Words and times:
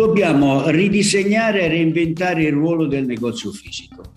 dobbiamo 0.00 0.70
ridisegnare 0.70 1.60
e 1.60 1.68
reinventare 1.68 2.44
il 2.44 2.52
ruolo 2.52 2.86
del 2.86 3.04
negozio 3.04 3.50
fisico, 3.50 4.12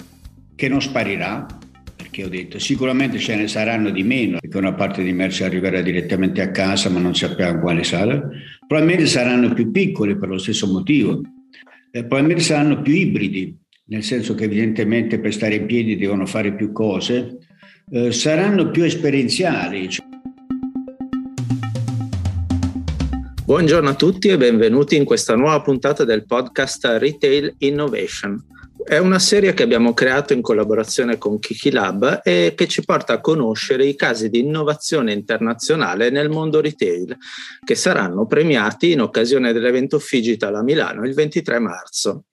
che 0.55 0.69
non 0.69 0.81
sparirà, 0.81 1.45
perché 1.93 2.23
ho 2.23 2.29
detto 2.29 2.57
sicuramente 2.57 3.19
ce 3.19 3.35
ne 3.35 3.49
saranno 3.49 3.89
di 3.89 4.01
meno, 4.01 4.37
perché 4.39 4.57
una 4.57 4.73
parte 4.73 5.03
di 5.03 5.11
merce 5.11 5.43
arriverà 5.43 5.81
direttamente 5.81 6.41
a 6.41 6.51
casa, 6.51 6.89
ma 6.89 6.99
non 6.99 7.13
sappiamo 7.13 7.59
quale 7.59 7.83
sarà. 7.83 8.17
Probabilmente 8.65 9.07
saranno 9.07 9.53
più 9.53 9.71
piccoli 9.71 10.17
per 10.17 10.29
lo 10.29 10.37
stesso 10.37 10.71
motivo, 10.71 11.21
eh, 11.91 11.99
probabilmente 11.99 12.43
saranno 12.43 12.81
più 12.81 12.93
ibridi, 12.93 13.53
nel 13.87 14.03
senso 14.03 14.35
che 14.35 14.45
evidentemente 14.45 15.19
per 15.19 15.33
stare 15.33 15.55
in 15.55 15.65
piedi 15.65 15.97
devono 15.97 16.25
fare 16.25 16.53
più 16.55 16.71
cose, 16.71 17.39
eh, 17.91 18.09
saranno 18.13 18.71
più 18.71 18.83
esperienziali. 18.83 19.89
Buongiorno 23.53 23.89
a 23.89 23.93
tutti 23.93 24.29
e 24.29 24.37
benvenuti 24.37 24.95
in 24.95 25.05
questa 25.05 25.35
nuova 25.35 25.61
puntata 25.61 26.03
del 26.05 26.25
podcast 26.25 26.85
Retail 26.97 27.53
Innovation. 27.59 28.43
È 28.83 28.97
una 28.97 29.19
serie 29.19 29.53
che 29.53 29.61
abbiamo 29.61 29.93
creato 29.93 30.33
in 30.33 30.41
collaborazione 30.41 31.19
con 31.19 31.37
Kiki 31.37 31.69
Lab 31.69 32.21
e 32.23 32.53
che 32.55 32.67
ci 32.67 32.83
porta 32.83 33.13
a 33.13 33.21
conoscere 33.21 33.85
i 33.85 33.95
casi 33.95 34.31
di 34.31 34.39
innovazione 34.39 35.13
internazionale 35.13 36.09
nel 36.09 36.31
mondo 36.31 36.61
retail, 36.61 37.15
che 37.63 37.75
saranno 37.75 38.25
premiati 38.25 38.91
in 38.91 39.01
occasione 39.01 39.53
dell'evento 39.53 39.99
Figital 39.99 40.55
a 40.55 40.63
Milano 40.63 41.05
il 41.05 41.13
23 41.13 41.59
marzo. 41.59 42.23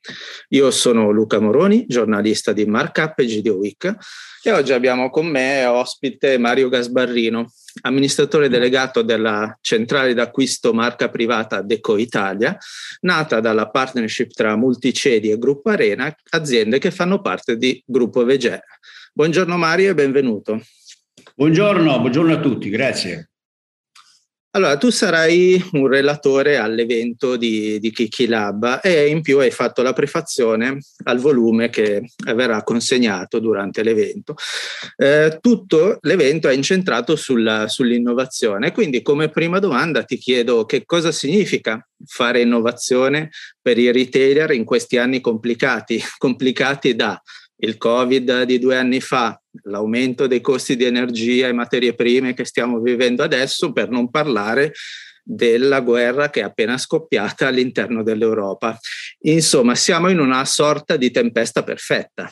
Io 0.48 0.70
sono 0.70 1.10
Luca 1.10 1.38
Moroni, 1.38 1.84
giornalista 1.86 2.54
di 2.54 2.64
Markup 2.64 3.18
e 3.18 3.26
GDO 3.26 3.56
Week, 3.56 3.94
e 4.42 4.52
oggi 4.52 4.72
abbiamo 4.72 5.10
con 5.10 5.26
me 5.26 5.64
ospite 5.66 6.38
Mario 6.38 6.68
Gasbarrino, 6.68 7.52
amministratore 7.82 8.48
delegato 8.48 9.02
della 9.02 9.56
centrale 9.60 10.14
d'acquisto 10.14 10.72
marca 10.72 11.08
privata 11.10 11.62
Deco 11.62 11.96
Italia, 11.98 12.56
nata 13.00 13.40
dalla 13.40 13.68
partnership 13.68 14.32
tra 14.32 14.56
Multicedi 14.56 15.30
e 15.30 15.38
Gruppo 15.38 15.70
Arena, 15.70 16.14
aziende 16.30 16.78
che 16.78 16.90
fanno 16.90 17.20
parte 17.20 17.56
di 17.56 17.82
Gruppo 17.84 18.24
Vege. 18.24 18.62
Buongiorno 19.12 19.56
Mario 19.56 19.90
e 19.90 19.94
benvenuto. 19.94 20.60
Buongiorno, 21.34 22.00
buongiorno 22.00 22.32
a 22.32 22.40
tutti, 22.40 22.70
grazie. 22.70 23.29
Allora, 24.52 24.76
tu 24.76 24.90
sarai 24.90 25.64
un 25.74 25.86
relatore 25.86 26.56
all'evento 26.56 27.36
di, 27.36 27.78
di 27.78 27.92
Kiki 27.92 28.26
Lab 28.26 28.80
e 28.82 29.06
in 29.06 29.22
più 29.22 29.38
hai 29.38 29.52
fatto 29.52 29.80
la 29.80 29.92
prefazione 29.92 30.78
al 31.04 31.20
volume 31.20 31.70
che 31.70 32.10
verrà 32.34 32.64
consegnato 32.64 33.38
durante 33.38 33.84
l'evento. 33.84 34.34
Eh, 34.96 35.38
tutto 35.40 35.98
l'evento 36.00 36.48
è 36.48 36.52
incentrato 36.52 37.14
sulla, 37.14 37.68
sull'innovazione, 37.68 38.72
quindi 38.72 39.02
come 39.02 39.28
prima 39.28 39.60
domanda 39.60 40.02
ti 40.02 40.16
chiedo 40.16 40.64
che 40.64 40.84
cosa 40.84 41.12
significa 41.12 41.86
fare 42.04 42.40
innovazione 42.40 43.30
per 43.62 43.78
i 43.78 43.92
retailer 43.92 44.50
in 44.50 44.64
questi 44.64 44.96
anni 44.96 45.20
complicati, 45.20 46.02
complicati 46.18 46.96
da 46.96 47.22
il 47.60 47.76
Covid 47.76 48.42
di 48.42 48.58
due 48.58 48.76
anni 48.76 49.00
fa, 49.00 49.40
l'aumento 49.64 50.26
dei 50.26 50.40
costi 50.40 50.76
di 50.76 50.84
energia 50.84 51.48
e 51.48 51.52
materie 51.52 51.94
prime 51.94 52.34
che 52.34 52.44
stiamo 52.44 52.80
vivendo 52.80 53.22
adesso, 53.22 53.72
per 53.72 53.90
non 53.90 54.10
parlare 54.10 54.72
della 55.22 55.80
guerra 55.80 56.30
che 56.30 56.40
è 56.40 56.44
appena 56.44 56.76
scoppiata 56.78 57.46
all'interno 57.46 58.02
dell'Europa. 58.02 58.78
Insomma, 59.20 59.74
siamo 59.74 60.08
in 60.08 60.18
una 60.18 60.44
sorta 60.44 60.96
di 60.96 61.10
tempesta 61.10 61.62
perfetta. 61.62 62.30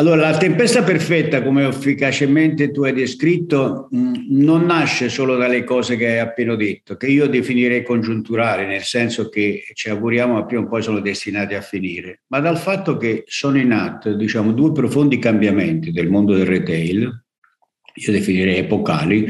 Allora, 0.00 0.30
la 0.30 0.38
tempesta 0.38 0.82
perfetta, 0.82 1.42
come 1.42 1.68
efficacemente 1.68 2.70
tu 2.70 2.84
hai 2.84 2.94
descritto, 2.94 3.90
mm, 3.94 4.14
non 4.30 4.64
nasce 4.64 5.10
solo 5.10 5.36
dalle 5.36 5.62
cose 5.62 5.96
che 5.98 6.06
hai 6.06 6.18
appena 6.20 6.56
detto, 6.56 6.96
che 6.96 7.06
io 7.06 7.28
definirei 7.28 7.82
congiunturali, 7.82 8.64
nel 8.64 8.80
senso 8.80 9.28
che 9.28 9.62
ci 9.74 9.90
auguriamo 9.90 10.32
ma 10.32 10.46
prima 10.46 10.62
o 10.62 10.68
poi 10.68 10.80
sono 10.80 11.00
destinati 11.00 11.52
a 11.52 11.60
finire, 11.60 12.22
ma 12.28 12.40
dal 12.40 12.56
fatto 12.56 12.96
che 12.96 13.24
sono 13.26 13.58
in 13.58 13.72
atto, 13.72 14.14
diciamo, 14.14 14.52
due 14.52 14.72
profondi 14.72 15.18
cambiamenti 15.18 15.92
del 15.92 16.08
mondo 16.08 16.34
del 16.34 16.46
retail, 16.46 17.24
io 17.92 18.12
definirei 18.12 18.56
epocali, 18.56 19.26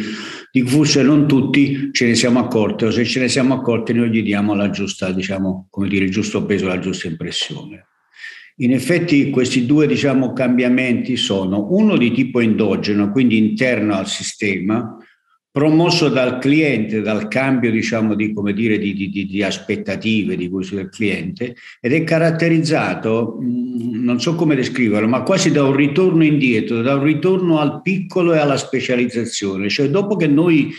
di 0.52 0.62
cui 0.62 0.70
forse 0.70 1.02
non 1.02 1.26
tutti 1.26 1.90
ce 1.90 2.06
ne 2.06 2.14
siamo 2.14 2.38
accorti, 2.38 2.84
o 2.84 2.92
se 2.92 3.04
ce 3.04 3.18
ne 3.18 3.28
siamo 3.28 3.54
accorti 3.54 3.92
noi 3.92 4.10
gli 4.10 4.22
diamo 4.22 4.54
la 4.54 4.70
giusta, 4.70 5.10
diciamo, 5.10 5.66
come 5.68 5.88
dire, 5.88 6.04
il 6.04 6.12
giusto 6.12 6.44
peso, 6.44 6.68
la 6.68 6.78
giusta 6.78 7.08
impressione. 7.08 7.86
In 8.60 8.72
effetti 8.72 9.30
questi 9.30 9.64
due 9.64 9.86
diciamo, 9.86 10.32
cambiamenti 10.32 11.16
sono 11.16 11.68
uno 11.70 11.96
di 11.96 12.12
tipo 12.12 12.40
endogeno, 12.40 13.10
quindi 13.10 13.38
interno 13.38 13.94
al 13.94 14.06
sistema, 14.06 14.98
promosso 15.50 16.08
dal 16.08 16.38
cliente, 16.38 17.00
dal 17.00 17.26
cambio 17.28 17.70
diciamo, 17.70 18.14
di, 18.14 18.34
dire, 18.54 18.78
di, 18.78 18.94
di, 18.94 19.26
di, 19.26 19.42
aspettative 19.42 20.36
di 20.36 20.50
questo 20.50 20.76
del 20.76 20.90
cliente 20.90 21.56
ed 21.80 21.94
è 21.94 22.04
caratterizzato, 22.04 23.38
mm, 23.40 24.04
non 24.04 24.20
so 24.20 24.34
come 24.34 24.54
descriverlo, 24.54 25.08
ma 25.08 25.22
quasi 25.22 25.50
da 25.50 25.64
un 25.64 25.74
ritorno 25.74 26.22
indietro, 26.22 26.82
da 26.82 26.96
un 26.96 27.04
ritorno 27.04 27.58
al 27.58 27.80
piccolo 27.80 28.34
e 28.34 28.38
alla 28.38 28.58
specializzazione. 28.58 29.70
Cioè 29.70 29.88
dopo 29.88 30.16
che 30.16 30.26
noi 30.26 30.70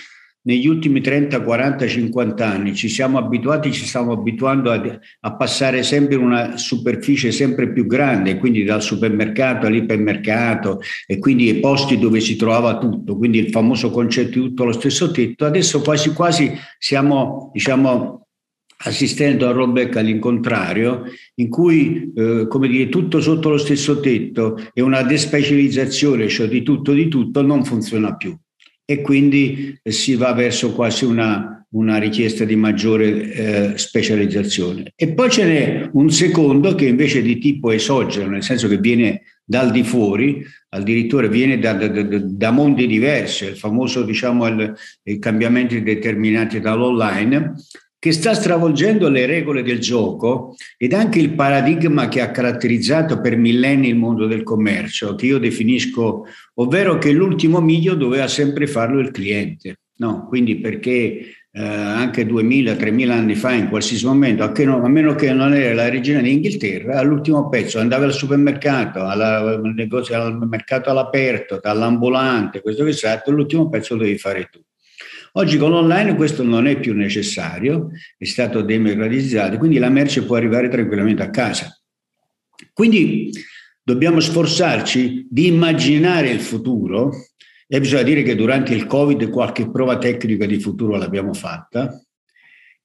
negli 0.43 0.65
ultimi 0.67 1.01
30, 1.01 1.41
40, 1.41 1.87
50 1.87 2.47
anni 2.47 2.75
ci 2.75 2.89
siamo 2.89 3.17
abituati, 3.17 3.71
ci 3.71 3.85
stiamo 3.85 4.13
abituando 4.13 4.71
a, 4.71 4.99
a, 5.19 5.35
passare 5.35 5.83
sempre 5.83 6.15
in 6.15 6.21
una 6.21 6.57
superficie 6.57 7.31
sempre 7.31 7.71
più 7.71 7.85
grande, 7.85 8.37
quindi 8.37 8.63
dal 8.63 8.81
supermercato 8.81 9.67
all'ipermercato 9.67 10.81
e 11.05 11.19
quindi 11.19 11.49
ai 11.49 11.59
posti 11.59 11.99
dove 11.99 12.19
si 12.19 12.35
trovava 12.35 12.79
tutto, 12.79 13.17
quindi 13.17 13.37
il 13.37 13.51
famoso 13.51 13.91
concetto 13.91 14.39
di 14.39 14.45
tutto 14.47 14.63
allo 14.63 14.71
stesso 14.71 15.11
tetto. 15.11 15.45
Adesso 15.45 15.81
quasi 15.81 16.11
quasi 16.13 16.51
stiamo 16.79 17.51
diciamo, 17.53 18.27
assistendo 18.83 19.47
a 19.47 19.51
rollback 19.51 19.97
all'incontrario, 19.97 21.03
in 21.35 21.49
cui 21.49 22.11
eh, 22.15 22.47
come 22.47 22.67
dire, 22.67 22.89
tutto 22.89 23.21
sotto 23.21 23.49
lo 23.49 23.57
stesso 23.57 23.99
tetto 23.99 24.57
e 24.73 24.81
una 24.81 25.03
despecializzazione, 25.03 26.27
cioè 26.29 26.47
di 26.47 26.63
tutto 26.63 26.93
di 26.93 27.07
tutto, 27.07 27.43
non 27.43 27.63
funziona 27.63 28.15
più 28.15 28.35
e 28.91 29.01
quindi 29.01 29.79
si 29.83 30.15
va 30.15 30.33
verso 30.33 30.73
quasi 30.73 31.05
una, 31.05 31.65
una 31.69 31.97
richiesta 31.97 32.43
di 32.43 32.57
maggiore 32.57 33.31
eh, 33.31 33.77
specializzazione. 33.77 34.91
E 34.97 35.13
poi 35.13 35.29
ce 35.29 35.45
n'è 35.45 35.89
un 35.93 36.09
secondo 36.09 36.75
che 36.75 36.87
invece 36.87 37.19
è 37.19 37.21
di 37.21 37.37
tipo 37.37 37.71
esogeno, 37.71 38.31
nel 38.31 38.43
senso 38.43 38.67
che 38.67 38.77
viene 38.77 39.21
dal 39.45 39.71
di 39.71 39.83
fuori, 39.83 40.45
addirittura 40.69 41.27
viene 41.27 41.57
da, 41.57 41.73
da, 41.73 41.87
da, 42.03 42.51
mondi 42.51 42.85
diversi, 42.85 43.45
il 43.45 43.55
famoso 43.55 44.03
diciamo, 44.03 44.45
il, 44.47 44.73
i 45.03 45.17
cambiamenti 45.17 45.81
determinati 45.81 46.59
dall'online, 46.59 47.53
che 48.01 48.13
sta 48.13 48.33
stravolgendo 48.33 49.09
le 49.09 49.27
regole 49.27 49.61
del 49.61 49.77
gioco 49.77 50.55
ed 50.75 50.93
anche 50.93 51.19
il 51.19 51.35
paradigma 51.35 52.07
che 52.07 52.19
ha 52.19 52.31
caratterizzato 52.31 53.21
per 53.21 53.37
millenni 53.37 53.89
il 53.89 53.95
mondo 53.95 54.25
del 54.25 54.41
commercio, 54.41 55.13
che 55.13 55.27
io 55.27 55.37
definisco, 55.37 56.25
ovvero 56.55 56.97
che 56.97 57.11
l'ultimo 57.11 57.61
miglio 57.61 57.93
doveva 57.93 58.27
sempre 58.27 58.65
farlo 58.65 58.99
il 59.01 59.11
cliente. 59.11 59.81
No? 59.97 60.25
Quindi 60.27 60.55
perché 60.55 60.89
eh, 61.51 61.63
anche 61.63 62.25
2000-3000 62.25 63.09
anni 63.11 63.35
fa, 63.35 63.51
in 63.51 63.69
qualsiasi 63.69 64.03
momento, 64.03 64.41
a, 64.41 64.51
no, 64.63 64.83
a, 64.83 64.87
meno 64.87 65.13
che 65.13 65.31
non 65.31 65.53
era 65.53 65.75
la 65.75 65.87
regina 65.87 66.21
d'Inghilterra, 66.21 66.97
all'ultimo 66.97 67.49
pezzo 67.49 67.77
andava 67.77 68.05
al 68.05 68.13
supermercato, 68.13 69.05
alla, 69.05 69.37
al 69.41 69.73
negozio, 69.75 70.19
al 70.19 70.39
mercato 70.47 70.89
all'aperto, 70.89 71.59
dall'ambulante, 71.61 72.61
questo 72.61 72.83
che 72.83 72.93
sa, 72.93 73.21
l'ultimo 73.27 73.69
pezzo 73.69 73.95
lo 73.95 74.01
devi 74.01 74.17
fare 74.17 74.49
tu. 74.51 74.59
Oggi 75.33 75.57
con 75.57 75.71
l'online 75.71 76.15
questo 76.15 76.43
non 76.43 76.67
è 76.67 76.79
più 76.79 76.93
necessario, 76.93 77.89
è 78.17 78.25
stato 78.25 78.61
democratizzato, 78.61 79.57
quindi 79.57 79.77
la 79.77 79.89
merce 79.89 80.23
può 80.23 80.35
arrivare 80.35 80.67
tranquillamente 80.67 81.23
a 81.23 81.29
casa. 81.29 81.73
Quindi 82.73 83.31
dobbiamo 83.81 84.19
sforzarci 84.19 85.27
di 85.29 85.47
immaginare 85.47 86.29
il 86.29 86.41
futuro 86.41 87.11
e 87.67 87.79
bisogna 87.79 88.03
dire 88.03 88.23
che 88.23 88.35
durante 88.35 88.73
il 88.73 88.85
Covid 88.85 89.29
qualche 89.29 89.71
prova 89.71 89.97
tecnica 89.97 90.45
di 90.45 90.59
futuro 90.59 90.97
l'abbiamo 90.97 91.33
fatta 91.33 91.97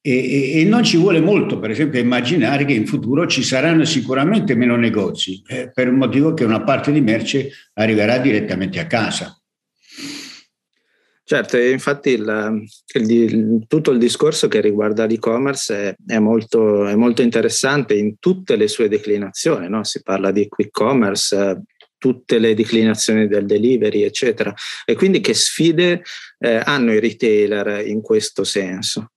e, 0.01 0.61
e, 0.61 0.65
non 0.65 0.85
ci 0.85 0.97
vuole 0.97 1.21
molto, 1.21 1.59
per 1.59 1.71
esempio, 1.71 1.99
immaginare 1.99 2.65
che 2.65 2.75
in 2.75 2.87
futuro 2.87 3.27
ci 3.27 3.43
saranno 3.43 3.85
sicuramente 3.85 4.55
meno 4.55 4.77
negozi, 4.77 5.43
eh, 5.49 5.73
per 5.75 5.89
un 5.89 5.97
motivo 5.97 6.33
che 6.33 6.45
una 6.45 6.63
parte 6.63 6.93
di 6.93 7.01
merce 7.01 7.51
arriverà 7.73 8.19
direttamente 8.19 8.79
a 8.79 8.87
casa. 8.87 9.36
Certo, 11.29 11.57
infatti 11.57 12.11
il, 12.11 12.69
il, 12.95 13.65
tutto 13.67 13.91
il 13.91 13.99
discorso 13.99 14.47
che 14.47 14.61
riguarda 14.61 15.07
l'e-commerce 15.07 15.75
è, 15.75 15.97
è, 16.07 16.19
molto, 16.21 16.87
è 16.87 16.95
molto, 16.95 17.21
interessante 17.21 17.95
in 17.95 18.21
tutte 18.21 18.55
le 18.55 18.69
sue 18.69 18.87
declinazioni, 18.87 19.69
no? 19.69 19.83
si 19.83 20.05
parla 20.05 20.31
di 20.31 20.47
quick 20.47 20.71
commerce, 20.71 21.63
tutte 21.99 22.39
le 22.39 22.55
declinazioni 22.55 23.27
del 23.27 23.45
delivery, 23.45 24.03
eccetera. 24.03 24.55
E 24.85 24.95
quindi 24.95 25.21
che 25.21 25.35
sfide 25.35 26.01
eh, 26.39 26.61
hanno 26.65 26.93
i 26.93 27.01
retailer 27.01 27.85
in 27.89 28.03
questo 28.03 28.45
senso? 28.45 29.11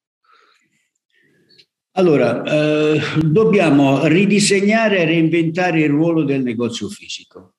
Allora, 1.91 2.41
eh, 2.41 2.99
dobbiamo 3.21 4.07
ridisegnare 4.07 4.97
e 4.97 5.05
reinventare 5.05 5.81
il 5.81 5.89
ruolo 5.89 6.23
del 6.23 6.41
negozio 6.41 6.89
fisico, 6.89 7.53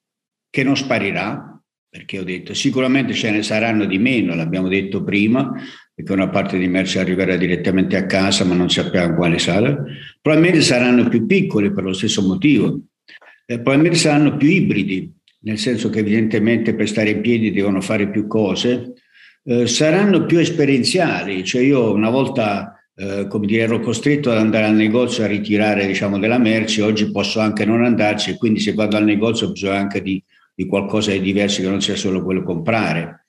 che 0.50 0.64
non 0.64 0.76
sparirà, 0.76 1.49
perché 1.90 2.20
ho 2.20 2.22
detto 2.22 2.54
sicuramente 2.54 3.12
ce 3.14 3.32
ne 3.32 3.42
saranno 3.42 3.84
di 3.84 3.98
meno, 3.98 4.36
l'abbiamo 4.36 4.68
detto 4.68 5.02
prima, 5.02 5.52
perché 5.92 6.12
una 6.12 6.28
parte 6.28 6.56
di 6.56 6.68
merce 6.68 7.00
arriverà 7.00 7.34
direttamente 7.34 7.96
a 7.96 8.06
casa, 8.06 8.44
ma 8.44 8.54
non 8.54 8.70
sappiamo 8.70 9.16
quale 9.16 9.40
sarà. 9.40 9.76
Probabilmente 10.20 10.62
saranno 10.62 11.08
più 11.08 11.26
piccoli 11.26 11.72
per 11.72 11.82
lo 11.82 11.92
stesso 11.92 12.22
motivo, 12.22 12.80
eh, 13.44 13.54
probabilmente 13.54 13.98
saranno 13.98 14.36
più 14.36 14.48
ibridi, 14.48 15.12
nel 15.40 15.58
senso 15.58 15.90
che 15.90 15.98
evidentemente 15.98 16.76
per 16.76 16.88
stare 16.88 17.10
in 17.10 17.20
piedi 17.22 17.50
devono 17.50 17.80
fare 17.80 18.08
più 18.08 18.28
cose, 18.28 18.92
eh, 19.42 19.66
saranno 19.66 20.26
più 20.26 20.38
esperienziali, 20.38 21.42
cioè 21.44 21.62
io 21.62 21.92
una 21.92 22.10
volta 22.10 22.80
eh, 22.94 23.26
come 23.26 23.46
dire, 23.46 23.62
ero 23.62 23.80
costretto 23.80 24.30
ad 24.30 24.36
andare 24.36 24.66
al 24.66 24.74
negozio 24.74 25.24
a 25.24 25.26
ritirare 25.26 25.88
diciamo, 25.88 26.20
della 26.20 26.38
merce, 26.38 26.82
oggi 26.82 27.10
posso 27.10 27.40
anche 27.40 27.64
non 27.64 27.82
andarci, 27.82 28.36
quindi 28.36 28.60
se 28.60 28.74
vado 28.74 28.96
al 28.96 29.04
negozio 29.04 29.48
ho 29.48 29.52
bisogno 29.52 29.72
anche 29.72 30.00
di, 30.02 30.22
di 30.60 30.66
qualcosa 30.66 31.10
di 31.12 31.20
diverso 31.20 31.62
che 31.62 31.68
non 31.68 31.80
sia 31.80 31.96
solo 31.96 32.22
quello 32.22 32.42
comprare. 32.42 33.24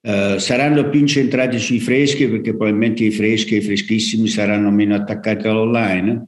Uh, 0.00 0.36
saranno 0.38 0.88
più 0.88 0.98
incentrati 0.98 1.60
sui 1.60 1.78
freschi 1.78 2.28
perché 2.28 2.56
probabilmente 2.56 3.04
i 3.04 3.12
freschi 3.12 3.54
e 3.54 3.58
i 3.58 3.62
freschissimi 3.62 4.26
saranno 4.26 4.72
meno 4.72 4.96
attaccati 4.96 5.46
all'online, 5.46 6.26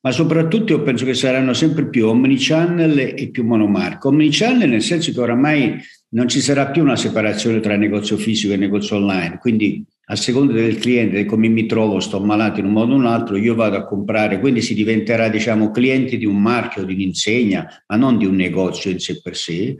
ma 0.00 0.12
soprattutto 0.12 0.74
io 0.74 0.82
penso 0.82 1.04
che 1.04 1.14
saranno 1.14 1.52
sempre 1.52 1.88
più 1.88 2.06
omnichannel 2.06 3.14
e 3.16 3.28
più 3.32 3.42
monomarco. 3.42 4.10
Omnichannel 4.10 4.68
nel 4.68 4.82
senso 4.82 5.10
che 5.10 5.18
oramai 5.18 5.76
non 6.10 6.28
ci 6.28 6.40
sarà 6.40 6.68
più 6.68 6.82
una 6.82 6.94
separazione 6.94 7.58
tra 7.58 7.76
negozio 7.76 8.16
fisico 8.16 8.52
e 8.52 8.56
negozio 8.56 8.94
online, 8.94 9.38
quindi 9.38 9.84
a 10.10 10.16
seconda 10.16 10.54
del 10.54 10.78
cliente, 10.78 11.26
come 11.26 11.48
mi 11.48 11.66
trovo, 11.66 12.00
sto 12.00 12.18
malato 12.20 12.60
in 12.60 12.66
un 12.66 12.72
modo 12.72 12.92
o 12.92 12.94
in 12.94 13.02
un 13.02 13.06
altro, 13.06 13.36
io 13.36 13.54
vado 13.54 13.76
a 13.76 13.84
comprare, 13.84 14.40
quindi 14.40 14.62
si 14.62 14.72
diventerà, 14.72 15.28
diciamo, 15.28 15.70
cliente 15.70 16.16
di 16.16 16.24
un 16.24 16.40
marchio, 16.40 16.84
di 16.84 16.94
un'insegna, 16.94 17.84
ma 17.86 17.96
non 17.96 18.16
di 18.16 18.24
un 18.24 18.34
negozio 18.34 18.90
in 18.90 19.00
sé 19.00 19.20
per 19.20 19.36
sé. 19.36 19.76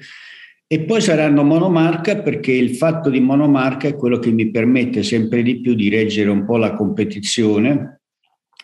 E 0.66 0.80
poi 0.80 1.00
saranno 1.00 1.42
monomarca 1.44 2.20
perché 2.20 2.52
il 2.52 2.76
fatto 2.76 3.08
di 3.08 3.20
monomarca 3.20 3.88
è 3.88 3.94
quello 3.94 4.18
che 4.18 4.30
mi 4.30 4.50
permette 4.50 5.02
sempre 5.02 5.42
di 5.42 5.60
più 5.60 5.72
di 5.72 5.88
reggere 5.88 6.28
un 6.28 6.44
po' 6.44 6.58
la 6.58 6.74
competizione 6.74 8.00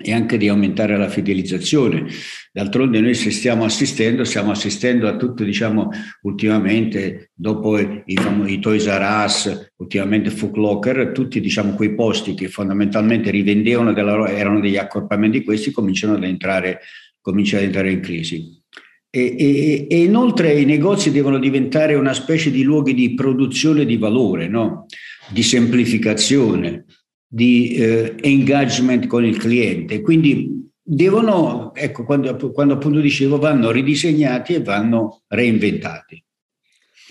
e 0.03 0.13
anche 0.13 0.37
di 0.37 0.49
aumentare 0.49 0.97
la 0.97 1.09
fidelizzazione. 1.09 2.07
D'altronde 2.53 3.01
noi 3.01 3.15
se 3.15 3.31
stiamo 3.31 3.65
assistendo, 3.65 4.25
stiamo 4.25 4.51
assistendo 4.51 5.07
a 5.07 5.17
tutto, 5.17 5.45
diciamo, 5.45 5.89
ultimamente, 6.23 7.31
dopo 7.33 7.79
i, 7.79 8.03
i 8.05 8.59
Toys 8.59 8.87
R 8.87 9.25
Us, 9.25 9.71
ultimamente 9.77 10.31
Foot 10.31 10.57
Locker, 10.57 11.13
tutti 11.13 11.41
diciamo, 11.41 11.75
quei 11.75 11.95
posti 11.95 12.35
che 12.35 12.49
fondamentalmente 12.49 13.31
rivendevano, 13.31 13.93
della, 13.93 14.29
erano 14.29 14.61
degli 14.61 14.77
accorpamenti 14.77 15.45
questi, 15.45 15.71
cominciano 15.71 16.15
ad 16.15 16.25
entrare, 16.25 16.81
cominciano 17.21 17.63
ad 17.63 17.69
entrare 17.69 17.93
in 17.93 18.01
crisi. 18.01 18.63
E, 19.11 19.37
e, 19.39 19.87
e, 19.89 20.03
inoltre 20.03 20.59
i 20.59 20.65
negozi 20.65 21.13
devono 21.13 21.39
diventare 21.39 21.95
una 21.95 22.13
specie 22.15 22.51
di 22.51 22.65
luoghi 22.65 22.95
di 22.95 23.15
produzione 23.15 23.85
di 23.85 23.97
valore, 23.97 24.49
no? 24.49 24.87
di 25.29 25.45
semplificazione, 25.45 26.85
di 27.35 27.75
eh, 27.75 28.15
engagement 28.21 29.09
con 29.09 29.25
il 29.25 29.37
cliente. 29.39 30.01
Quindi 30.03 30.71
devono, 30.81 31.75
ecco, 31.75 32.05
quando, 32.05 32.37
quando 32.53 32.75
appunto 32.75 33.01
dicevo, 33.01 33.39
vanno 33.39 33.73
ridisegnati 33.73 34.55
e 34.55 34.63
vanno 34.63 35.23
reinventati. 35.27 36.23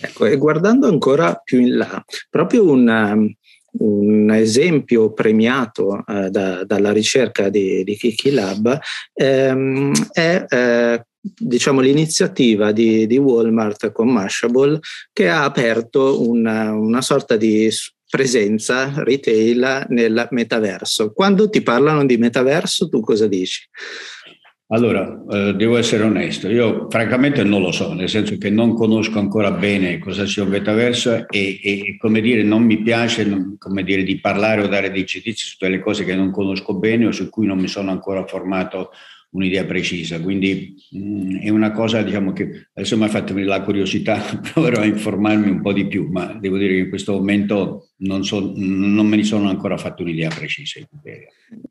Ecco, 0.00 0.24
e 0.24 0.36
guardando 0.36 0.88
ancora 0.88 1.34
più 1.44 1.60
in 1.60 1.76
là, 1.76 2.02
proprio 2.30 2.70
un, 2.70 3.34
un 3.72 4.30
esempio 4.30 5.12
premiato 5.12 6.02
eh, 6.06 6.30
da, 6.30 6.64
dalla 6.64 6.92
ricerca 6.92 7.50
di, 7.50 7.84
di 7.84 7.94
Kiki 7.94 8.30
Lab 8.30 8.78
ehm, 9.12 9.92
è 10.10 10.44
eh, 10.48 11.06
diciamo, 11.20 11.80
l'iniziativa 11.80 12.72
di, 12.72 13.06
di, 13.06 13.18
Walmart 13.18 13.92
con 13.92 14.08
Mashable 14.08 14.80
che 15.12 15.28
ha 15.28 15.44
aperto 15.44 16.26
una, 16.28 16.72
una 16.72 17.02
sorta 17.02 17.36
di 17.36 17.70
presenza 18.14 18.92
retail 18.94 19.86
nel 19.88 20.28
metaverso. 20.30 21.12
Quando 21.12 21.50
ti 21.50 21.62
parlano 21.62 22.06
di 22.06 22.16
metaverso, 22.16 22.88
tu 22.88 23.00
cosa 23.00 23.26
dici? 23.26 23.66
Allora, 24.68 25.20
eh, 25.30 25.54
devo 25.54 25.76
essere 25.76 26.04
onesto, 26.04 26.48
io 26.48 26.86
francamente 26.88 27.42
non 27.42 27.60
lo 27.60 27.72
so, 27.72 27.92
nel 27.92 28.08
senso 28.08 28.38
che 28.38 28.50
non 28.50 28.74
conosco 28.74 29.18
ancora 29.18 29.50
bene 29.50 29.98
cosa 29.98 30.26
sia 30.26 30.44
un 30.44 30.50
metaverso 30.50 31.28
e, 31.28 31.60
e 31.60 31.96
come 31.98 32.20
dire, 32.20 32.44
non 32.44 32.62
mi 32.62 32.80
piace 32.82 33.56
come 33.58 33.82
dire, 33.82 34.04
di 34.04 34.20
parlare 34.20 34.62
o 34.62 34.68
dare 34.68 34.92
dei 34.92 35.02
giudizi 35.02 35.46
su 35.46 35.56
delle 35.58 35.80
cose 35.80 36.04
che 36.04 36.14
non 36.14 36.30
conosco 36.30 36.74
bene 36.74 37.06
o 37.06 37.10
su 37.10 37.28
cui 37.30 37.46
non 37.46 37.58
mi 37.58 37.68
sono 37.68 37.90
ancora 37.90 38.24
formato 38.26 38.90
un'idea 39.34 39.64
precisa. 39.64 40.20
Quindi 40.20 40.74
mh, 40.90 40.98
mm, 40.98 41.36
è 41.40 41.48
una 41.50 41.72
cosa, 41.72 42.02
diciamo, 42.02 42.32
che 42.32 42.68
adesso 42.72 42.96
mi 42.96 43.04
ha 43.04 43.08
fatto 43.08 43.34
venire 43.34 43.56
la 43.56 43.62
curiosità, 43.62 44.20
proverò 44.52 44.80
a 44.80 44.86
informarmi 44.86 45.50
un 45.50 45.60
po' 45.60 45.72
di 45.72 45.86
più, 45.86 46.08
ma 46.10 46.36
devo 46.40 46.56
dire 46.56 46.74
che 46.74 46.80
in 46.80 46.88
questo 46.88 47.12
momento 47.12 47.90
non, 47.98 48.24
so, 48.24 48.52
non 48.54 49.06
me 49.06 49.16
ne 49.16 49.24
sono 49.24 49.48
ancora 49.48 49.76
fatto 49.76 50.02
un'idea 50.02 50.30
precisa. 50.30 50.80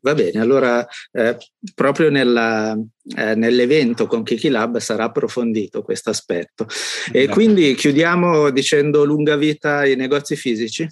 Va 0.00 0.14
bene, 0.14 0.40
allora 0.40 0.86
eh, 1.12 1.36
proprio 1.74 2.10
nella, 2.10 2.78
eh, 3.16 3.34
nell'evento 3.34 4.06
con 4.06 4.22
Kiki 4.22 4.48
Lab 4.48 4.78
sarà 4.78 5.04
approfondito 5.04 5.82
questo 5.82 6.10
aspetto. 6.10 6.66
E 7.12 7.28
quindi 7.28 7.74
chiudiamo 7.74 8.50
dicendo 8.50 9.04
lunga 9.04 9.36
vita 9.36 9.78
ai 9.78 9.96
negozi 9.96 10.36
fisici? 10.36 10.86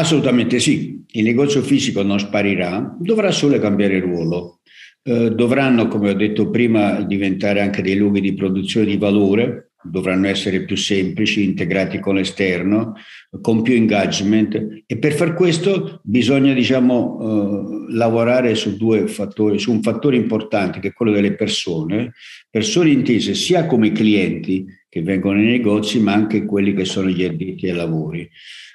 Assolutamente 0.00 0.60
sì, 0.60 1.04
il 1.08 1.24
negozio 1.24 1.60
fisico 1.60 2.02
non 2.02 2.18
sparirà, 2.18 2.96
dovrà 2.98 3.30
solo 3.32 3.58
cambiare 3.58 4.00
ruolo. 4.00 4.59
Eh, 5.02 5.30
dovranno, 5.30 5.88
come 5.88 6.10
ho 6.10 6.14
detto 6.14 6.50
prima, 6.50 7.00
diventare 7.02 7.60
anche 7.60 7.82
dei 7.82 7.96
luoghi 7.96 8.20
di 8.20 8.34
produzione 8.34 8.86
di 8.86 8.98
valore, 8.98 9.70
dovranno 9.82 10.26
essere 10.26 10.64
più 10.64 10.76
semplici, 10.76 11.42
integrati 11.42 11.98
con 12.00 12.16
l'esterno, 12.16 12.94
con 13.40 13.62
più 13.62 13.74
engagement 13.74 14.82
e 14.86 14.98
per 14.98 15.12
far 15.12 15.34
questo 15.34 16.00
bisogna 16.04 16.52
diciamo, 16.52 17.88
eh, 17.88 17.94
lavorare 17.94 18.54
su 18.54 18.76
due 18.76 19.06
fattori, 19.06 19.58
su 19.58 19.72
un 19.72 19.82
fattore 19.82 20.16
importante 20.16 20.80
che 20.80 20.88
è 20.88 20.92
quello 20.92 21.12
delle 21.12 21.34
persone, 21.34 22.12
persone 22.50 22.90
intese 22.90 23.34
sia 23.34 23.66
come 23.66 23.92
clienti 23.92 24.66
che 24.88 25.02
vengono 25.02 25.38
nei 25.38 25.46
negozi 25.46 26.00
ma 26.00 26.12
anche 26.12 26.44
quelli 26.44 26.74
che 26.74 26.84
sono 26.84 27.08
gli 27.08 27.24
addetti 27.24 27.68
ai 27.68 27.76
lavori. 27.76 28.28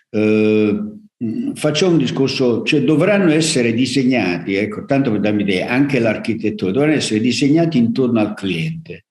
Eh, 0.10 0.80
Mm, 1.24 1.54
faccio 1.54 1.88
un 1.88 1.98
discorso, 1.98 2.64
cioè 2.64 2.82
dovranno 2.84 3.32
essere 3.32 3.72
disegnati, 3.72 4.56
ecco, 4.56 4.84
tanto 4.86 5.12
per 5.12 5.22
darmi 5.22 5.44
idea, 5.44 5.70
anche 5.70 6.00
l'architettura, 6.00 6.72
dovranno 6.72 6.96
essere 6.96 7.22
disegnati 7.22 7.78
intorno 7.78 8.20
al 8.20 8.34
cliente. 8.34 9.05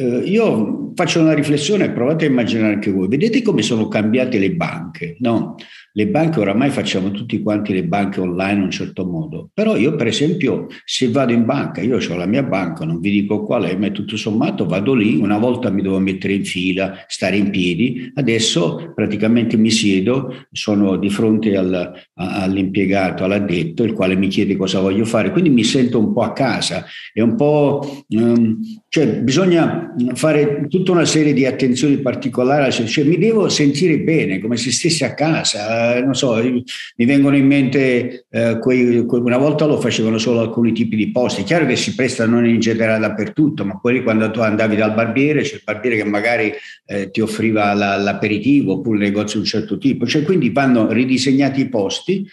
Eh, 0.00 0.22
io 0.24 0.92
faccio 0.94 1.20
una 1.20 1.34
riflessione, 1.34 1.90
provate 1.90 2.24
a 2.24 2.28
immaginare 2.28 2.72
anche 2.72 2.90
voi, 2.90 3.06
vedete 3.06 3.42
come 3.42 3.60
sono 3.60 3.86
cambiate 3.86 4.38
le 4.38 4.52
banche, 4.52 5.16
no? 5.20 5.56
Le 5.92 6.06
banche 6.06 6.40
oramai 6.40 6.70
facciamo 6.70 7.10
tutti 7.10 7.42
quanti 7.42 7.74
le 7.74 7.84
banche 7.84 8.20
online 8.20 8.54
in 8.54 8.62
un 8.62 8.70
certo 8.70 9.04
modo, 9.04 9.50
però 9.52 9.76
io 9.76 9.96
per 9.96 10.06
esempio 10.06 10.68
se 10.86 11.10
vado 11.10 11.32
in 11.32 11.44
banca, 11.44 11.82
io 11.82 11.98
ho 11.98 12.16
la 12.16 12.24
mia 12.24 12.42
banca, 12.42 12.86
non 12.86 12.98
vi 13.00 13.10
dico 13.10 13.42
qual 13.42 13.64
è, 13.64 13.76
ma 13.76 13.90
tutto 13.90 14.16
sommato 14.16 14.64
vado 14.64 14.94
lì, 14.94 15.16
una 15.16 15.36
volta 15.36 15.68
mi 15.68 15.82
devo 15.82 15.98
mettere 15.98 16.32
in 16.32 16.44
fila, 16.46 17.04
stare 17.06 17.36
in 17.36 17.50
piedi, 17.50 18.10
adesso 18.14 18.92
praticamente 18.94 19.58
mi 19.58 19.70
siedo, 19.70 20.46
sono 20.50 20.96
di 20.96 21.10
fronte 21.10 21.56
al, 21.56 21.92
all'impiegato, 22.14 23.24
all'addetto, 23.24 23.82
il 23.82 23.92
quale 23.92 24.16
mi 24.16 24.28
chiede 24.28 24.56
cosa 24.56 24.80
voglio 24.80 25.04
fare, 25.04 25.30
quindi 25.30 25.50
mi 25.50 25.64
sento 25.64 25.98
un 25.98 26.14
po' 26.14 26.22
a 26.22 26.32
casa, 26.32 26.86
è 27.12 27.20
un 27.20 27.34
po'... 27.36 28.04
Um, 28.08 28.60
cioè 28.88 29.20
bisogna 29.22 29.89
fare 30.14 30.66
tutta 30.68 30.92
una 30.92 31.04
serie 31.04 31.32
di 31.32 31.46
attenzioni 31.46 31.98
particolari, 31.98 32.70
cioè 32.72 33.04
mi 33.04 33.18
devo 33.18 33.48
sentire 33.48 33.98
bene, 33.98 34.38
come 34.38 34.56
se 34.56 34.70
stessi 34.70 35.04
a 35.04 35.14
casa, 35.14 35.96
eh, 35.96 36.02
non 36.02 36.14
so, 36.14 36.34
mi 36.42 37.04
vengono 37.04 37.36
in 37.36 37.46
mente, 37.46 38.26
eh, 38.30 38.58
quei, 38.60 38.98
una 38.98 39.38
volta 39.38 39.66
lo 39.66 39.80
facevano 39.80 40.18
solo 40.18 40.40
alcuni 40.40 40.72
tipi 40.72 40.96
di 40.96 41.10
posti, 41.10 41.42
chiaro 41.42 41.66
che 41.66 41.76
si 41.76 41.94
prestano 41.94 42.46
in 42.46 42.60
generale 42.60 43.00
dappertutto, 43.00 43.64
ma 43.64 43.78
quelli 43.78 44.02
quando 44.02 44.30
tu 44.30 44.40
andavi 44.40 44.76
dal 44.76 44.94
barbiere, 44.94 45.42
c'è 45.42 45.54
il 45.54 45.62
barbiere 45.64 45.96
che 45.96 46.04
magari 46.04 46.52
eh, 46.86 47.10
ti 47.10 47.20
offriva 47.20 47.72
la, 47.74 47.96
l'aperitivo 47.96 48.74
oppure 48.74 48.98
un 48.98 49.04
negozio 49.04 49.40
di 49.40 49.44
un 49.44 49.50
certo 49.50 49.78
tipo, 49.78 50.06
cioè 50.06 50.22
quindi 50.22 50.50
vanno 50.50 50.90
ridisegnati 50.92 51.60
i 51.60 51.68
posti 51.68 52.26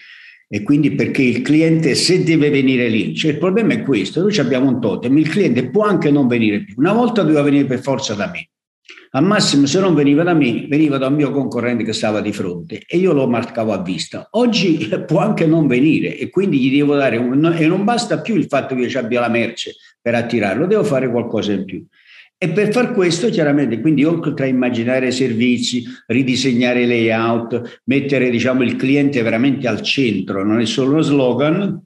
e 0.49 0.63
quindi 0.63 0.95
perché 0.95 1.21
il 1.21 1.41
cliente 1.41 1.93
se 1.95 2.23
deve 2.23 2.49
venire 2.49 2.87
lì, 2.87 3.13
cioè 3.15 3.31
il 3.31 3.37
problema 3.37 3.73
è 3.73 3.81
questo, 3.81 4.21
noi 4.21 4.37
abbiamo 4.37 4.69
un 4.69 4.79
totem, 4.79 5.17
il 5.17 5.27
cliente 5.27 5.69
può 5.69 5.83
anche 5.83 6.09
non 6.09 6.27
venire 6.27 6.63
più, 6.63 6.75
una 6.77 6.93
volta 6.93 7.21
doveva 7.21 7.41
venire 7.41 7.65
per 7.65 7.81
forza 7.81 8.13
da 8.13 8.29
me, 8.29 8.49
al 9.11 9.23
massimo 9.23 9.65
se 9.65 9.79
non 9.79 9.93
veniva 9.93 10.23
da 10.23 10.33
me 10.33 10.67
veniva 10.67 10.97
da 10.97 11.07
un 11.07 11.15
mio 11.15 11.31
concorrente 11.31 11.83
che 11.83 11.93
stava 11.93 12.21
di 12.21 12.31
fronte 12.31 12.81
e 12.85 12.97
io 12.97 13.13
lo 13.13 13.27
marcavo 13.27 13.73
a 13.73 13.81
vista, 13.81 14.27
oggi 14.31 14.89
può 15.05 15.19
anche 15.19 15.45
non 15.45 15.67
venire 15.67 16.17
e 16.17 16.29
quindi 16.29 16.59
gli 16.59 16.77
devo 16.77 16.95
dare, 16.95 17.17
un, 17.17 17.53
e 17.57 17.67
non 17.67 17.83
basta 17.83 18.21
più 18.21 18.35
il 18.35 18.45
fatto 18.45 18.75
che 18.75 18.81
io 18.81 18.99
abbia 18.99 19.19
la 19.19 19.29
merce 19.29 19.75
per 20.01 20.15
attirarlo, 20.15 20.65
devo 20.65 20.83
fare 20.83 21.09
qualcosa 21.09 21.51
in 21.51 21.65
più. 21.65 21.85
E 22.39 22.49
per 22.49 22.71
far 22.71 22.93
questo, 22.93 23.29
chiaramente, 23.29 23.81
quindi 23.81 24.03
oltre 24.03 24.45
a 24.45 24.47
immaginare 24.47 25.09
servizi, 25.09 25.83
ridisegnare 26.05 26.85
layout, 26.85 27.81
mettere 27.85 28.29
diciamo, 28.29 28.61
il 28.61 28.75
cliente 28.75 29.23
veramente 29.23 29.67
al 29.67 29.81
centro, 29.81 30.43
non 30.43 30.59
è 30.59 30.65
solo 30.65 30.91
uno 30.91 31.01
slogan, 31.01 31.81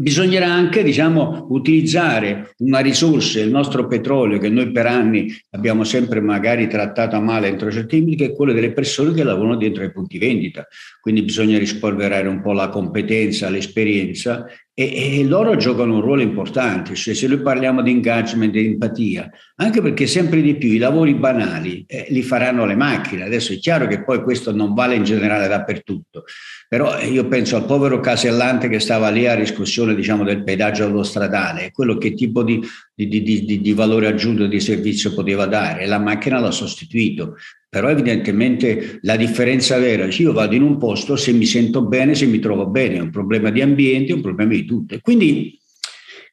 Bisognerà 0.00 0.46
anche 0.46 0.84
diciamo, 0.84 1.46
utilizzare 1.50 2.54
una 2.58 2.78
risorsa, 2.78 3.40
il 3.40 3.50
nostro 3.50 3.88
petrolio, 3.88 4.38
che 4.38 4.48
noi 4.48 4.70
per 4.70 4.86
anni 4.86 5.36
abbiamo 5.50 5.82
sempre 5.82 6.20
magari 6.20 6.68
trattato 6.68 7.20
male 7.20 7.48
entro 7.48 7.68
certi 7.72 7.98
limiti, 7.98 8.16
che 8.16 8.24
è 8.26 8.32
quello 8.32 8.52
delle 8.52 8.70
persone 8.70 9.12
che 9.12 9.24
lavorano 9.24 9.56
dentro 9.56 9.82
ai 9.82 9.90
punti 9.90 10.18
vendita. 10.18 10.68
Quindi 11.00 11.22
bisogna 11.22 11.58
rispolverare 11.58 12.28
un 12.28 12.40
po' 12.40 12.52
la 12.52 12.68
competenza, 12.68 13.48
l'esperienza 13.48 14.46
e, 14.80 15.18
e, 15.18 15.24
loro 15.24 15.56
giocano 15.56 15.94
un 15.94 16.00
ruolo 16.00 16.22
importante, 16.22 16.94
cioè 16.94 17.12
se 17.12 17.26
noi 17.26 17.40
parliamo 17.40 17.82
di 17.82 17.90
engagement 17.90 18.54
e 18.54 18.64
empatia, 18.64 19.28
anche 19.56 19.82
perché 19.82 20.06
sempre 20.06 20.40
di 20.40 20.54
più 20.54 20.68
i 20.68 20.78
lavori 20.78 21.14
banali 21.14 21.84
eh, 21.88 22.06
li 22.10 22.22
faranno 22.22 22.64
le 22.64 22.76
macchine. 22.76 23.24
Adesso 23.24 23.54
è 23.54 23.58
chiaro 23.58 23.88
che 23.88 24.04
poi 24.04 24.22
questo 24.22 24.54
non 24.54 24.74
vale 24.74 24.94
in 24.94 25.02
generale 25.02 25.48
dappertutto, 25.48 26.22
però 26.68 26.96
eh, 26.96 27.08
io 27.08 27.26
penso 27.26 27.56
al 27.56 27.64
povero 27.64 27.98
casellante 27.98 28.68
che 28.68 28.78
stava 28.78 29.08
lì 29.08 29.26
a 29.26 29.34
riscossione 29.34 29.96
diciamo, 29.96 30.22
del 30.22 30.44
pedaggio 30.44 30.84
autostradale, 30.84 31.72
quello 31.72 31.98
che 31.98 32.14
tipo 32.14 32.44
di, 32.44 32.60
di, 33.06 33.22
di, 33.22 33.60
di 33.60 33.72
valore 33.74 34.08
aggiunto 34.08 34.46
di 34.46 34.58
servizio 34.58 35.14
poteva 35.14 35.46
dare, 35.46 35.86
la 35.86 35.98
macchina 35.98 36.40
l'ha 36.40 36.50
sostituito. 36.50 37.36
Però 37.70 37.88
evidentemente 37.88 38.98
la 39.02 39.16
differenza 39.16 39.78
vera, 39.78 40.06
io 40.06 40.32
vado 40.32 40.54
in 40.54 40.62
un 40.62 40.78
posto 40.78 41.14
se 41.16 41.32
mi 41.32 41.44
sento 41.44 41.84
bene, 41.86 42.14
se 42.14 42.26
mi 42.26 42.40
trovo 42.40 42.66
bene, 42.66 42.96
è 42.96 43.00
un 43.00 43.10
problema 43.10 43.50
di 43.50 43.60
ambiente, 43.60 44.10
è 44.10 44.14
un 44.14 44.22
problema 44.22 44.52
di 44.52 44.64
tutto. 44.64 44.94
E 44.94 45.00
quindi, 45.00 45.60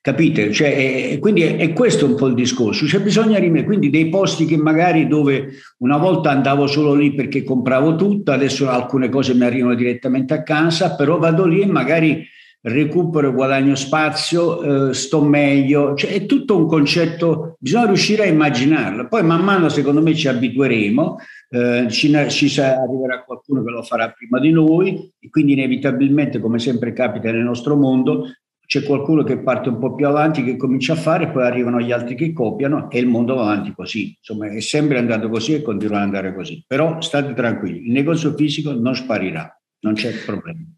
capite, 0.02 0.52
cioè, 0.52 1.12
è, 1.12 1.20
quindi 1.20 1.42
è, 1.42 1.58
è, 1.58 1.74
questo 1.74 2.06
un 2.06 2.16
po' 2.16 2.28
il 2.28 2.36
discorso, 2.36 2.88
cioè 2.88 3.02
bisogna 3.02 3.38
rimettere, 3.38 3.68
quindi 3.68 3.90
dei 3.90 4.10
posti 4.10 4.46
che 4.46 4.58
magari 4.58 5.08
dove 5.08 5.56
una 5.80 5.98
volta 5.98 6.32
andavo 6.32 6.68
solo 6.68 6.96
lì 6.96 7.14
perché 7.14 7.44
compravo 7.44 7.96
tutto, 7.96 8.32
adesso 8.32 8.70
alcune 8.70 9.10
cose 9.10 9.36
mi 9.36 9.44
arrivano 9.44 9.76
direttamente 9.76 10.34
a 10.34 10.42
casa, 10.42 10.96
però 10.96 11.20
vado 11.20 11.46
lì 11.46 11.60
e 11.60 11.68
magari 11.68 12.26
recupero, 12.66 13.32
guadagno 13.32 13.76
spazio, 13.76 14.90
eh, 14.90 14.94
sto 14.94 15.22
meglio, 15.22 15.94
cioè, 15.94 16.12
è 16.12 16.26
tutto 16.26 16.58
un 16.58 16.68
concetto, 16.68 17.56
bisogna 17.60 17.86
riuscire 17.88 18.24
a 18.24 18.28
immaginarlo. 18.28 19.08
Poi 19.08 19.24
man 19.24 19.42
mano 19.42 19.70
secondo 19.70 20.02
me 20.02 20.16
ci 20.16 20.28
abitueremo, 20.28 21.18
eh, 21.50 21.86
ci, 21.90 22.12
ci 22.30 22.62
arriverà 22.62 23.24
qualcuno 23.24 23.64
che 23.64 23.70
lo 23.70 23.84
farà 23.84 24.10
prima 24.10 24.40
di 24.40 24.50
noi 24.50 25.12
e 25.20 25.30
quindi 25.30 25.54
inevitabilmente, 25.54 26.40
come 26.40 26.58
sempre 26.58 26.92
capita 26.92 27.32
nel 27.32 27.44
nostro 27.44 27.76
mondo, 27.76 28.26
c'è 28.66 28.82
qualcuno 28.82 29.22
che 29.22 29.38
parte 29.38 29.70
un 29.70 29.78
po' 29.78 29.94
più 29.94 30.08
avanti, 30.08 30.44
che 30.44 30.58
comincia 30.58 30.94
a 30.94 30.98
fare, 30.98 31.30
poi 31.30 31.44
arrivano 31.44 31.80
gli 31.80 31.92
altri 31.92 32.16
che 32.16 32.34
copiano 32.34 32.90
e 32.90 32.98
il 32.98 33.06
mondo 33.06 33.36
va 33.36 33.44
avanti 33.44 33.74
così. 33.74 34.16
Insomma, 34.18 34.48
è 34.48 34.60
sempre 34.60 34.98
andato 34.98 35.30
così 35.30 35.54
e 35.54 35.62
continuerà 35.62 36.00
ad 36.00 36.06
andare 36.08 36.34
così. 36.34 36.64
Però 36.66 37.00
state 37.00 37.36
tranquilli, 37.36 37.86
il 37.86 37.92
negozio 37.92 38.34
fisico 38.34 38.74
non 38.74 38.96
sparirà, 38.96 39.56
non 39.82 39.94
c'è 39.94 40.12
problema. 40.26 40.75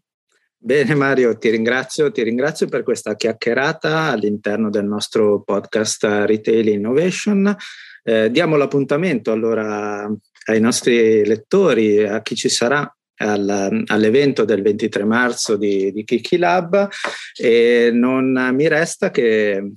Bene 0.68 0.94
Mario, 0.94 1.38
ti 1.38 1.48
ringrazio, 1.48 2.12
ti 2.12 2.22
ringrazio 2.22 2.66
per 2.66 2.82
questa 2.82 3.16
chiacchierata 3.16 4.10
all'interno 4.10 4.68
del 4.68 4.84
nostro 4.84 5.40
podcast 5.40 6.04
Retail 6.04 6.68
Innovation. 6.68 7.56
Eh, 8.02 8.30
diamo 8.30 8.56
l'appuntamento 8.56 9.32
allora 9.32 10.06
ai 10.44 10.60
nostri 10.60 11.24
lettori, 11.24 12.06
a 12.06 12.20
chi 12.20 12.34
ci 12.34 12.50
sarà 12.50 12.86
al, 13.16 13.82
all'evento 13.86 14.44
del 14.44 14.60
23 14.60 15.04
marzo 15.06 15.56
di, 15.56 15.90
di 15.90 16.04
Kiki 16.04 16.36
Lab 16.36 16.86
e 17.34 17.88
non 17.90 18.50
mi 18.52 18.68
resta 18.68 19.10
che 19.10 19.72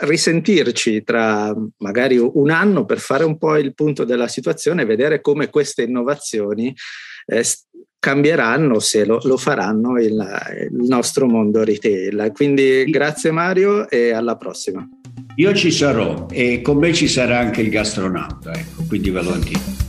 risentirci 0.00 1.02
tra 1.02 1.54
magari 1.80 2.16
un 2.16 2.48
anno 2.48 2.86
per 2.86 3.00
fare 3.00 3.24
un 3.24 3.36
po' 3.36 3.58
il 3.58 3.74
punto 3.74 4.04
della 4.04 4.28
situazione 4.28 4.80
e 4.80 4.86
vedere 4.86 5.20
come 5.20 5.50
queste 5.50 5.82
innovazioni 5.82 6.74
eh, 7.26 7.44
cambieranno 8.02 8.80
se 8.80 9.04
lo, 9.04 9.20
lo 9.22 9.36
faranno 9.36 9.96
il, 9.96 10.10
il, 10.72 10.88
nostro 10.88 11.28
mondo 11.28 11.62
retail. 11.62 12.32
Quindi 12.34 12.82
grazie 12.86 13.30
Mario 13.30 13.88
e 13.88 14.10
alla 14.10 14.34
prossima. 14.34 14.84
Io 15.36 15.54
ci 15.54 15.70
sarò 15.70 16.26
e 16.28 16.62
con 16.62 16.78
me 16.78 16.92
ci 16.92 17.06
sarà 17.06 17.38
anche 17.38 17.60
il 17.60 17.70
gastronauta, 17.70 18.52
ecco, 18.54 18.82
quindi 18.88 19.10
ve 19.10 19.22
lo 19.22 19.32
anticipo. 19.32 19.81